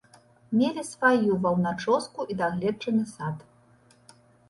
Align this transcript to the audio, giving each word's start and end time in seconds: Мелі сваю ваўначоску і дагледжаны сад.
Мелі 0.61 0.85
сваю 0.91 1.37
ваўначоску 1.45 2.21
і 2.35 2.41
дагледжаны 2.43 3.03
сад. 3.15 3.49